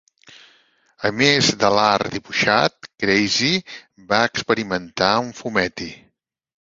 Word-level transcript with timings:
A 1.09 1.11
més 1.17 1.49
de 1.63 1.69
l'art 1.75 2.09
dibuixat, 2.17 2.89
"Crazy" 3.05 3.51
va 4.15 4.23
experimentar 4.33 5.15
amb 5.19 5.39
fumetti. 5.43 5.91